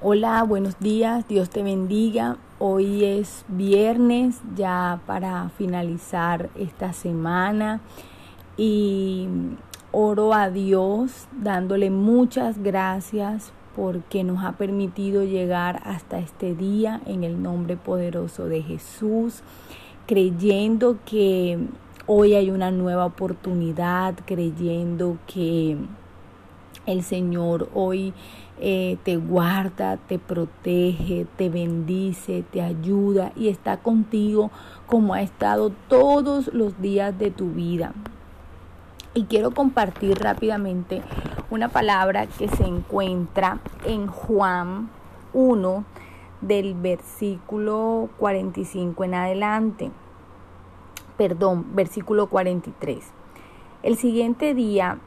[0.00, 2.36] Hola, buenos días, Dios te bendiga.
[2.60, 7.80] Hoy es viernes ya para finalizar esta semana
[8.56, 9.26] y
[9.90, 17.24] oro a Dios dándole muchas gracias porque nos ha permitido llegar hasta este día en
[17.24, 19.42] el nombre poderoso de Jesús,
[20.06, 21.58] creyendo que
[22.06, 25.76] hoy hay una nueva oportunidad, creyendo que
[26.88, 28.14] el Señor hoy
[28.60, 34.50] eh, te guarda, te protege, te bendice, te ayuda y está contigo
[34.86, 37.92] como ha estado todos los días de tu vida.
[39.14, 41.02] Y quiero compartir rápidamente
[41.50, 44.90] una palabra que se encuentra en Juan
[45.34, 45.84] 1
[46.40, 49.90] del versículo 45 en adelante.
[51.16, 53.04] Perdón, versículo 43.
[53.82, 54.98] El siguiente día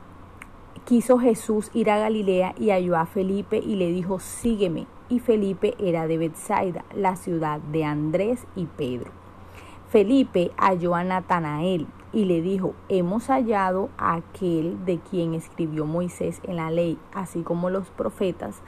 [0.92, 4.88] quiso Jesús ir a Galilea y halló a Felipe y le dijo, sígueme.
[5.08, 9.10] Y Felipe era de Bethsaida, la ciudad de Andrés y Pedro.
[9.88, 16.42] Felipe halló a Natanael y le dijo, hemos hallado a aquel de quien escribió Moisés
[16.44, 18.62] en la ley, así como los profetas,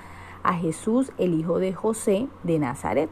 [0.43, 3.09] a Jesús, el hijo de José de Nazaret.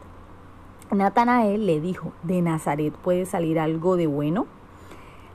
[0.90, 4.46] Natanael le dijo, ¿de Nazaret puede salir algo de bueno?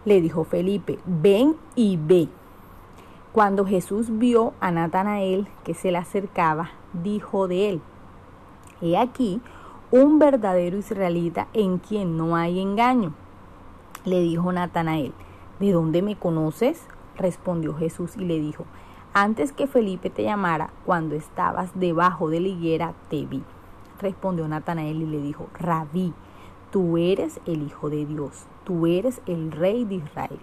[0.03, 2.27] Le dijo Felipe, ven y ve.
[3.37, 6.71] Cuando Jesús vio a Natanael que se le acercaba,
[7.03, 7.81] dijo de él,
[8.81, 9.41] He aquí
[9.91, 13.13] un verdadero israelita en quien no hay engaño.
[14.05, 15.13] Le dijo Natanael,
[15.59, 16.87] ¿de dónde me conoces?
[17.15, 18.65] Respondió Jesús y le dijo,
[19.13, 23.43] antes que Felipe te llamara, cuando estabas debajo de la higuera, te vi.
[24.01, 26.11] Respondió Natanael y le dijo, Rabí,
[26.71, 30.39] tú eres el Hijo de Dios, tú eres el Rey de Israel.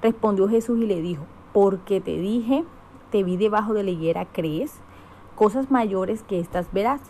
[0.00, 2.64] Respondió Jesús y le dijo, porque te dije,
[3.10, 4.80] te vi debajo de la higuera, ¿crees?
[5.36, 7.00] Cosas mayores que estas verás.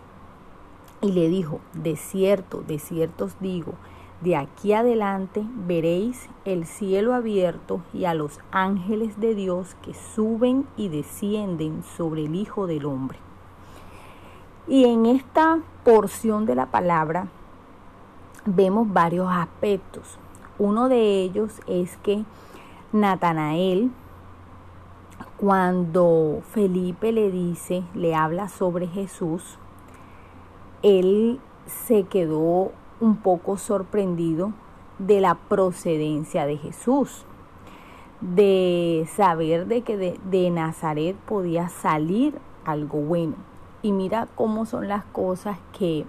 [1.00, 3.72] Y le dijo, de cierto, de cierto os digo,
[4.20, 10.66] de aquí adelante veréis el cielo abierto y a los ángeles de Dios que suben
[10.76, 13.18] y descienden sobre el Hijo del Hombre.
[14.68, 17.28] Y en esta porción de la palabra
[18.44, 20.18] vemos varios aspectos.
[20.58, 22.24] Uno de ellos es que
[22.92, 23.90] Natanael,
[25.44, 29.58] cuando Felipe le dice, le habla sobre Jesús,
[30.82, 34.54] él se quedó un poco sorprendido
[34.98, 37.26] de la procedencia de Jesús,
[38.22, 43.34] de saber de que de, de, Nazaret podía salir algo bueno.
[43.82, 46.06] Y mira cómo son las cosas que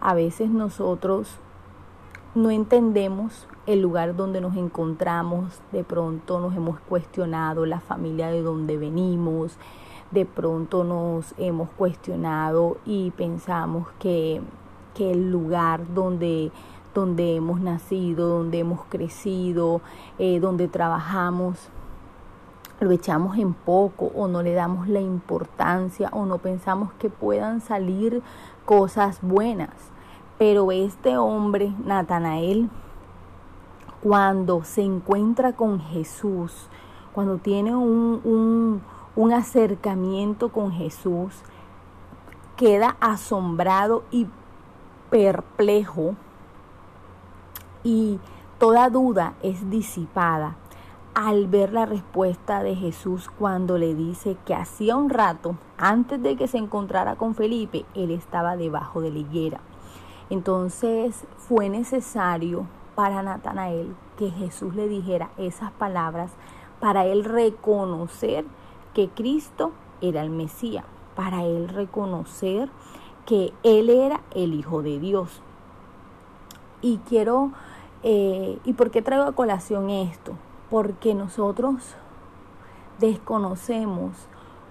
[0.00, 1.38] a veces nosotros
[2.34, 8.42] no entendemos el lugar donde nos encontramos, de pronto nos hemos cuestionado la familia de
[8.42, 9.56] donde venimos,
[10.10, 14.42] de pronto nos hemos cuestionado y pensamos que,
[14.94, 16.50] que el lugar donde,
[16.92, 19.80] donde hemos nacido, donde hemos crecido,
[20.18, 21.68] eh, donde trabajamos,
[22.80, 27.60] lo echamos en poco o no le damos la importancia o no pensamos que puedan
[27.60, 28.22] salir
[28.64, 29.93] cosas buenas.
[30.38, 32.68] Pero este hombre, Natanael,
[34.02, 36.68] cuando se encuentra con Jesús,
[37.12, 38.82] cuando tiene un, un,
[39.16, 41.42] un, acercamiento con Jesús,
[42.56, 44.26] queda asombrado y
[45.10, 46.16] perplejo
[47.84, 48.18] y
[48.58, 50.56] toda duda es disipada
[51.14, 56.36] al ver la respuesta de Jesús cuando le dice que hacía un rato, antes de
[56.36, 59.60] que se encontrara con Felipe, él estaba debajo de la higuera.
[60.30, 66.30] Entonces fue necesario para Natanael que Jesús le dijera esas palabras
[66.80, 68.44] para él reconocer
[68.94, 70.84] que Cristo era el Mesías,
[71.16, 72.70] para él reconocer
[73.26, 75.42] que Él era el Hijo de Dios.
[76.82, 77.52] Y quiero,
[78.02, 80.34] eh, ¿y por qué traigo a colación esto?
[80.70, 81.94] Porque nosotros
[82.98, 84.12] desconocemos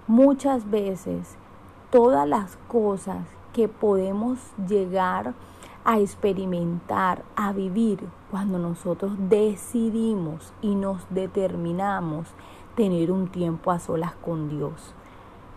[0.07, 1.37] muchas veces
[1.89, 5.33] todas las cosas que podemos llegar
[5.85, 7.99] a experimentar, a vivir
[8.31, 12.27] cuando nosotros decidimos y nos determinamos
[12.75, 14.95] tener un tiempo a solas con Dios.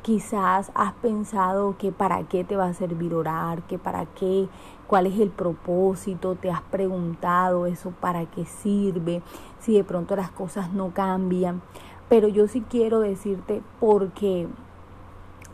[0.02, 4.48] Quizás has pensado que para qué te va a servir orar, que para qué,
[4.86, 9.22] cuál es el propósito, te has preguntado eso para qué sirve,
[9.58, 11.60] si de pronto las cosas no cambian.
[12.08, 14.46] Pero yo sí quiero decirte porque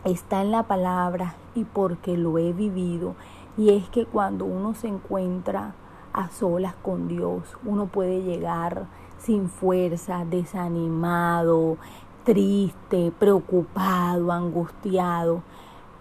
[0.05, 3.15] está en la palabra y porque lo he vivido.
[3.57, 5.75] Y es que cuando uno se encuentra
[6.13, 11.77] a solas con Dios, uno puede llegar sin fuerza, desanimado,
[12.23, 15.41] triste, preocupado, angustiado.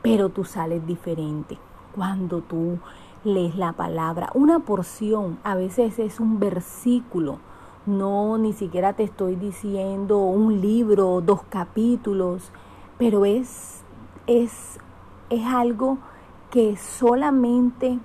[0.02, 1.58] pero tú sales diferente
[1.94, 2.78] cuando tú
[3.24, 4.30] lees la palabra.
[4.34, 7.38] Una porción a veces es un versículo,
[7.86, 12.50] no ni siquiera te estoy diciendo un libro, dos capítulos,
[12.98, 13.84] pero es,
[14.26, 14.78] es,
[15.30, 15.98] es algo
[16.50, 17.98] que solamente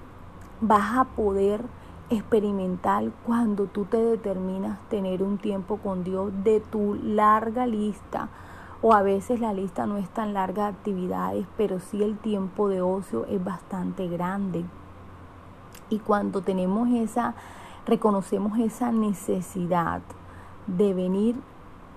[0.61, 1.61] vas a poder
[2.09, 8.29] experimentar cuando tú te determinas tener un tiempo con Dios de tu larga lista
[8.81, 12.69] o a veces la lista no es tan larga de actividades, pero sí el tiempo
[12.69, 14.65] de ocio es bastante grande.
[15.89, 17.33] Y cuando tenemos esa,
[17.85, 20.01] reconocemos esa necesidad
[20.67, 21.35] de venir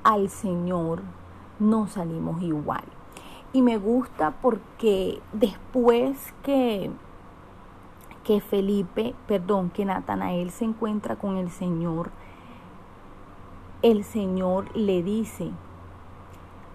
[0.05, 1.03] al Señor,
[1.59, 2.85] no salimos igual.
[3.53, 6.91] Y me gusta porque después que,
[8.23, 12.11] que Felipe, perdón, que Natanael se encuentra con el Señor,
[13.83, 15.51] el Señor le dice,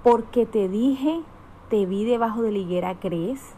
[0.04, 1.22] porque te dije,
[1.70, 3.56] te vi debajo de la higuera, ¿crees?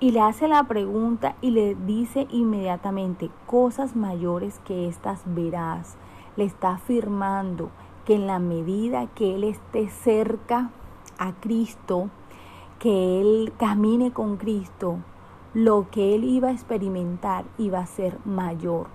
[0.00, 5.96] Y le hace la pregunta y le dice inmediatamente, cosas mayores que estas verás.
[6.36, 7.70] Le está afirmando
[8.04, 10.70] que en la medida que él esté cerca
[11.18, 12.10] a Cristo,
[12.78, 14.98] que él camine con Cristo,
[15.54, 18.86] lo que él iba a experimentar iba a ser mayor.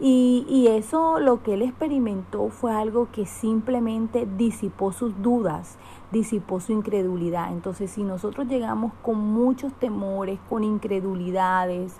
[0.00, 5.78] Y, y, eso lo que él experimentó fue algo que simplemente disipó sus dudas,
[6.10, 7.52] disipó su incredulidad.
[7.52, 11.96] Entonces, si nosotros llegamos con muchos temores, con incredulidades,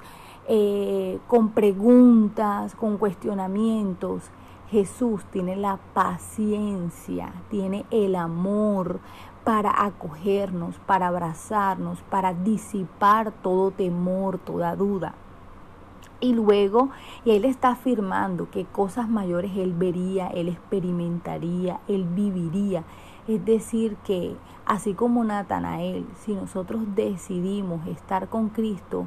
[0.47, 4.25] eh, con preguntas, con cuestionamientos,
[4.71, 9.01] Jesús tiene la paciencia, tiene el amor
[9.45, 15.15] para acogernos, para abrazarnos, para disipar todo temor, toda duda.
[16.21, 16.89] Y luego,
[17.27, 22.85] y él está afirmando que cosas mayores él vería, él experimentaría, él viviría.
[23.29, 29.07] Es decir, que así como Natanael, si nosotros decidimos estar con Cristo,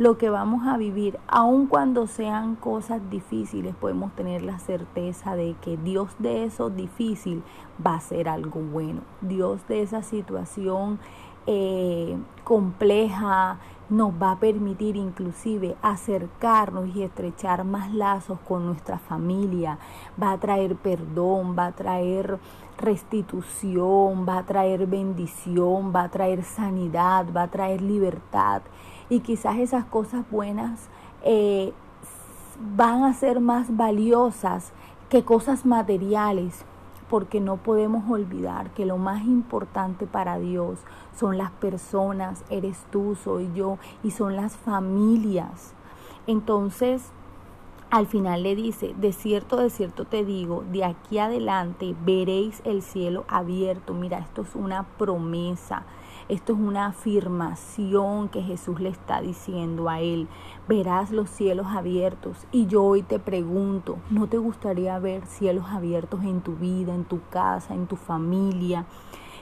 [0.00, 5.54] lo que vamos a vivir, aun cuando sean cosas difíciles, podemos tener la certeza de
[5.60, 7.42] que Dios de eso difícil
[7.86, 9.02] va a ser algo bueno.
[9.20, 10.98] Dios de esa situación
[11.46, 13.58] eh, compleja
[13.90, 19.78] nos va a permitir inclusive acercarnos y estrechar más lazos con nuestra familia,
[20.20, 22.38] va a traer perdón, va a traer
[22.78, 28.62] restitución, va a traer bendición, va a traer sanidad, va a traer libertad
[29.10, 30.88] y quizás esas cosas buenas
[31.22, 31.74] eh,
[32.74, 34.72] van a ser más valiosas
[35.10, 36.64] que cosas materiales,
[37.10, 40.78] porque no podemos olvidar que lo más importante para Dios
[41.18, 45.74] son las personas, eres tú, soy yo, y son las familias.
[46.28, 47.10] Entonces,
[47.90, 52.82] al final le dice, de cierto, de cierto te digo, de aquí adelante veréis el
[52.82, 53.94] cielo abierto.
[53.94, 55.82] Mira, esto es una promesa.
[56.30, 60.28] Esto es una afirmación que Jesús le está diciendo a él.
[60.68, 62.46] Verás los cielos abiertos.
[62.52, 67.04] Y yo hoy te pregunto, ¿no te gustaría ver cielos abiertos en tu vida, en
[67.04, 68.86] tu casa, en tu familia?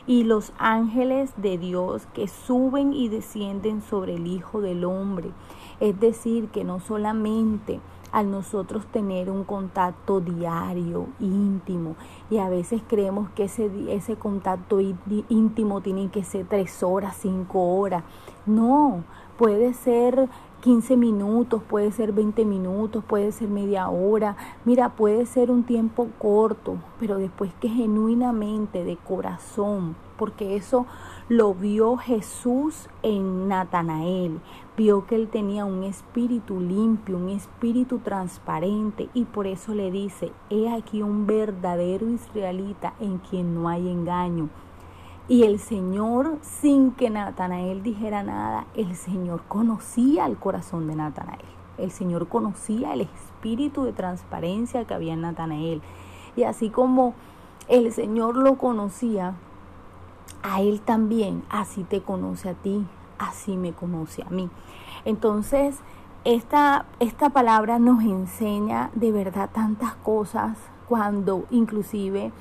[0.06, 5.32] Y los ángeles de Dios que suben y descienden sobre el Hijo del Hombre.
[5.80, 7.80] Es decir, que no solamente
[8.12, 11.96] al nosotros tener un contacto diario, íntimo,
[12.30, 17.78] y a veces creemos que ese, ese contacto íntimo tiene que ser tres horas, cinco
[17.78, 18.04] horas.
[18.46, 19.04] No,
[19.38, 20.28] puede ser
[20.62, 24.36] 15 minutos, puede ser 20 minutos, puede ser media hora.
[24.64, 30.86] Mira, puede ser un tiempo corto, pero después que genuinamente, de corazón, porque eso
[31.28, 34.40] lo vio Jesús en Natanael.
[34.76, 40.32] Vio que él tenía un espíritu limpio, un espíritu transparente y por eso le dice,
[40.50, 44.48] he aquí un verdadero israelita en quien no hay engaño.
[45.28, 51.44] Y el Señor, sin que Natanael dijera nada, el Señor conocía el corazón de Natanael.
[51.76, 55.82] El Señor conocía el espíritu de transparencia que había en Natanael.
[56.34, 57.12] Y así como
[57.68, 59.34] el Señor lo conocía,
[60.42, 62.86] a Él también, así te conoce a ti,
[63.18, 64.48] así me conoce a mí.
[65.04, 65.76] Entonces,
[66.24, 70.56] esta, esta palabra nos enseña de verdad tantas cosas
[70.88, 72.32] cuando inclusive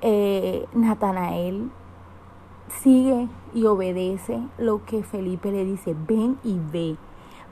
[0.00, 1.70] eh, Natanael
[2.80, 6.96] sigue y obedece lo que Felipe le dice, ven y ve,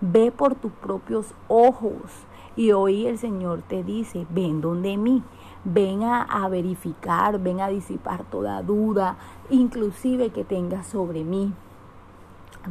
[0.00, 2.26] ve por tus propios ojos.
[2.56, 5.22] Y hoy el Señor te dice, ven donde mí
[5.64, 9.16] ven a, verificar, ven a disipar toda duda,
[9.50, 11.52] inclusive que tengas sobre mí.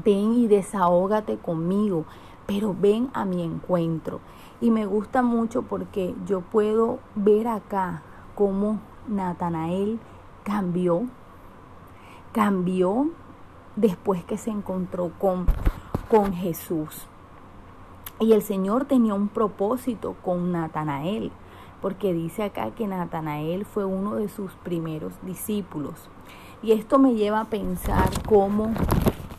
[0.04, 2.06] Ven y desahógate conmigo,
[2.46, 4.20] pero ven a mi encuentro.
[4.62, 8.04] Y me gusta mucho porque yo puedo ver acá
[8.36, 10.00] cómo Natanael
[10.44, 11.04] cambió,
[12.32, 13.10] cambió
[13.76, 15.48] después que se encontró con,
[16.10, 17.08] con Jesús.
[18.20, 21.32] Y el Señor tenía un propósito con Natanael,
[21.82, 26.10] porque dice acá que Natanael fue uno de sus primeros discípulos.
[26.62, 28.74] Y esto me lleva a pensar cómo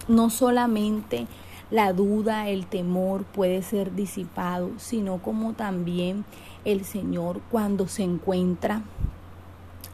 [0.08, 1.26] no solamente
[1.70, 6.24] la duda, el temor puede ser disipado, sino como también
[6.64, 8.82] el Señor cuando se encuentra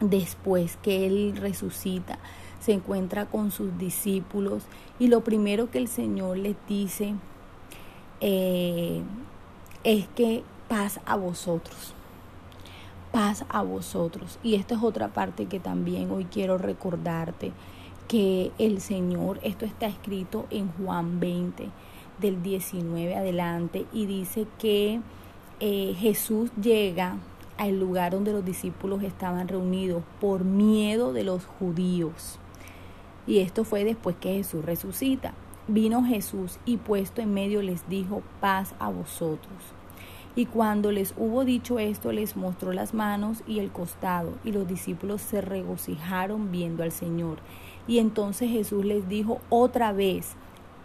[0.01, 2.19] después que Él resucita,
[2.67, 4.65] se encuentra con sus discípulos
[4.99, 7.15] y lo primero que el Señor les dice
[8.21, 9.03] eh,
[9.85, 11.95] es que paz a vosotros,
[13.13, 14.41] paz a vosotros.
[14.43, 17.53] Y esta es otra parte que también hoy quiero recordarte,
[18.09, 21.69] que el Señor, esto está escrito en Juan 20,
[22.19, 25.01] del 19 adelante, y dice que
[25.61, 27.17] eh, Jesús llega
[27.59, 32.41] al lugar donde los discípulos estaban reunidos por miedo de los judíos.
[33.27, 35.35] Y esto fue después que Jesús resucita.
[35.69, 39.59] Vino Jesús y puesto en medio les dijo, paz a vosotros.
[40.37, 44.69] Y cuando les hubo dicho esto, les mostró las manos y el costado, y los
[44.69, 47.39] discípulos se regocijaron viendo al Señor.
[47.89, 50.35] Y entonces Jesús les dijo otra vez,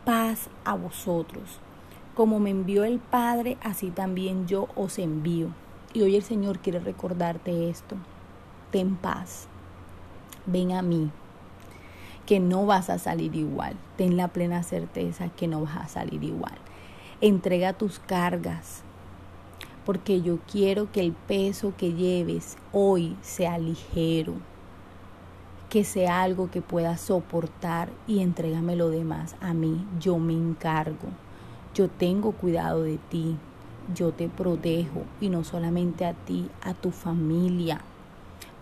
[0.05, 1.59] paz a vosotros.
[2.15, 5.49] Como me envió el Padre, así también yo os envío.
[5.93, 7.97] Y hoy el Señor quiere recordarte esto.
[8.71, 9.47] Ten paz.
[10.45, 11.11] Ven a mí
[12.31, 13.75] que no vas a salir igual.
[13.97, 16.53] Ten la plena certeza que no vas a salir igual.
[17.19, 18.83] Entrega tus cargas,
[19.85, 24.35] porque yo quiero que el peso que lleves hoy sea ligero,
[25.69, 29.85] que sea algo que puedas soportar y entrégame lo demás a mí.
[29.99, 31.09] Yo me encargo,
[31.75, 33.35] yo tengo cuidado de ti,
[33.93, 37.81] yo te protejo y no solamente a ti, a tu familia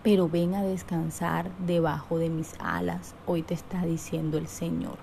[0.02, 4.98] pero ven a descansar debajo de mis alas, hoy te está diciendo el Señor.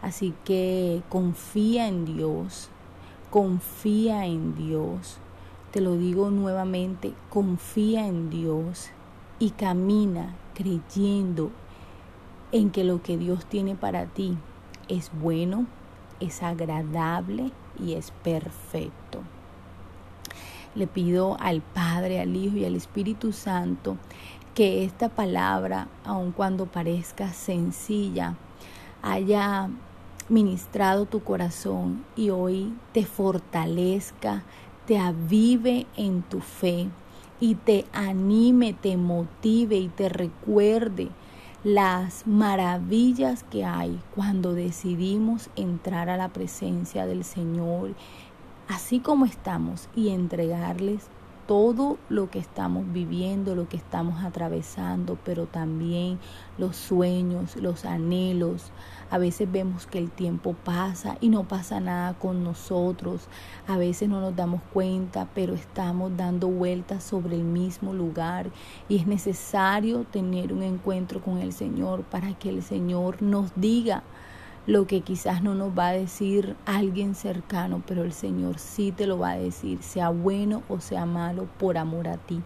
[0.00, 2.70] Así que confía en Dios,
[3.30, 5.18] confía en Dios,
[5.70, 8.90] te lo digo nuevamente, confía en Dios
[9.38, 11.50] y camina creyendo
[12.52, 14.36] en que lo que Dios tiene para ti
[14.88, 15.66] es bueno,
[16.20, 19.20] es agradable y es perfecto.
[20.74, 23.96] Le pido al Padre, al Hijo y al Espíritu Santo
[24.54, 28.36] que esta palabra, aun cuando parezca sencilla,
[29.02, 29.70] haya
[30.28, 34.42] ministrado tu corazón y hoy te fortalezca,
[34.86, 36.88] te avive en tu fe
[37.40, 41.08] y te anime, te motive y te recuerde
[41.64, 47.94] las maravillas que hay cuando decidimos entrar a la presencia del Señor
[48.68, 51.08] así como estamos y entregarles
[51.46, 56.18] todo lo que estamos viviendo, lo que estamos atravesando, pero también
[56.56, 58.70] los sueños, los anhelos.
[59.10, 63.28] A veces vemos que el tiempo pasa y no pasa nada con nosotros.
[63.66, 68.50] A veces no nos damos cuenta, pero estamos dando vueltas sobre el mismo lugar
[68.88, 74.04] y es necesario tener un encuentro con el Señor para que el Señor nos diga
[74.66, 79.06] lo que quizás no nos va a decir alguien cercano, pero el Señor sí te
[79.06, 82.40] lo va a decir, sea bueno o sea malo, por amor a ti,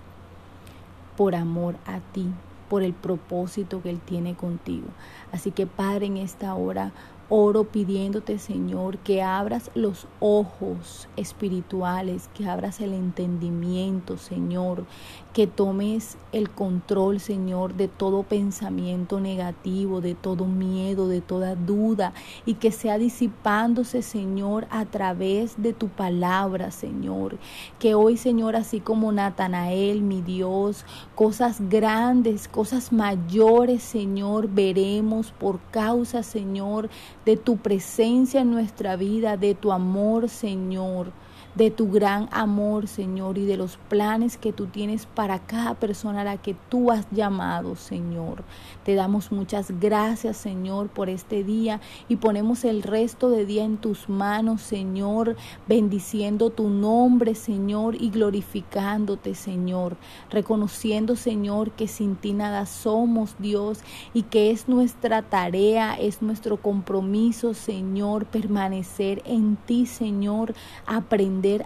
[1.16, 2.26] por amor a ti,
[2.70, 4.87] por el propósito que Él tiene contigo.
[5.30, 6.92] Así que Padre, en esta hora
[7.28, 14.85] Oro pidiéndote, Señor, que abras los ojos espirituales, que abras el entendimiento, Señor,
[15.33, 22.12] que tomes el control, Señor, de todo pensamiento negativo, de todo miedo, de toda duda,
[22.47, 27.38] y que sea disipándose, Señor, a través de tu palabra, Señor.
[27.80, 35.61] Que hoy, Señor, así como Natanael, mi Dios, cosas grandes, cosas mayores, Señor, veremos por
[35.73, 36.88] causa, Señor,
[37.26, 41.12] de tu presencia en nuestra vida, de tu amor, Señor
[41.56, 46.20] de tu gran amor, Señor, y de los planes que tú tienes para cada persona
[46.20, 48.44] a la que tú has llamado, Señor.
[48.84, 53.78] Te damos muchas gracias, Señor, por este día y ponemos el resto de día en
[53.78, 55.36] tus manos, Señor,
[55.66, 59.96] bendiciendo tu nombre, Señor, y glorificándote, Señor,
[60.30, 63.80] reconociendo, Señor, que sin ti nada somos, Dios,
[64.12, 70.54] y que es nuestra tarea, es nuestro compromiso, Señor, permanecer en ti, Señor,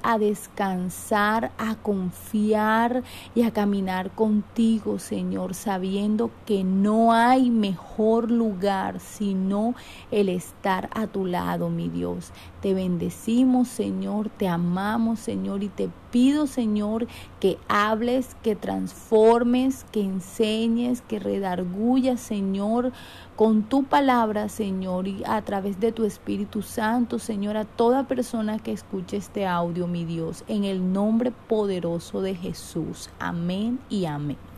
[0.03, 3.03] a descansar, a confiar
[3.35, 9.75] y a caminar contigo, Señor, sabiendo que no hay mejor lugar sino
[10.11, 12.33] el estar a tu lado, mi Dios.
[12.61, 17.07] Te bendecimos, Señor, te amamos, Señor, y te pido, Señor,
[17.39, 22.93] que hables, que transformes, que enseñes, que redargullas, Señor,
[23.41, 28.59] con tu palabra, Señor, y a través de tu Espíritu Santo, Señor, a toda persona
[28.59, 33.09] que escuche este audio, mi Dios, en el nombre poderoso de Jesús.
[33.19, 34.50] Amén y amén.